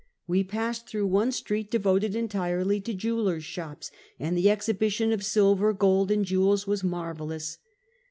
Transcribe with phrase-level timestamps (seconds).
[0.25, 5.73] We passed through one street devoted entirely to jewelers' shops, and the exhibition of silver,
[5.73, 7.59] gold and jewels was marvelous.